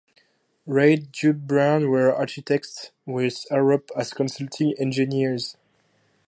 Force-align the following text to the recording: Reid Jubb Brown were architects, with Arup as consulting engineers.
Reid 0.65 1.13
Jubb 1.13 1.41
Brown 1.45 1.91
were 1.91 2.11
architects, 2.11 2.89
with 3.05 3.45
Arup 3.51 3.91
as 3.95 4.11
consulting 4.15 4.73
engineers. 4.79 5.55